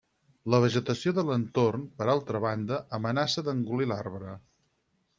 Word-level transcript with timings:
La 0.53 0.59
vegetació 0.63 1.13
de 1.17 1.25
l'entorn, 1.27 1.85
per 2.01 2.09
altra 2.15 2.43
banda, 2.49 2.83
amenaça 3.01 3.47
d'engolir 3.51 3.93
l'arbre. 3.95 4.39